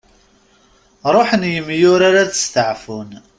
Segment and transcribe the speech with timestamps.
[1.13, 3.09] Ruḥen yemyurar ad steɛfun.